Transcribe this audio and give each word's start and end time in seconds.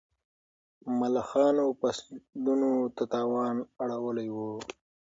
ملخانو 0.99 1.65
فصلونو 1.79 2.71
ته 2.95 3.03
تاوان 3.13 3.55
اړولی 3.85 4.27
و. 4.31 4.37